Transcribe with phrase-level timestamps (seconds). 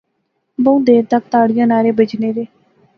[0.63, 2.45] بہوں دیر تک تاڑیاں نعرے بجنے رہے